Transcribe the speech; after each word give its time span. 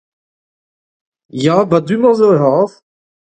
Ya, 1.43 1.55
'ba 1.65 1.77
du-mañ 1.87 2.13
zo 2.19 2.25
ur 2.31 2.37
c'hazh. 2.41 2.75